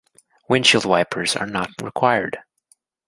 [0.49, 2.39] Windshield wipers are not required.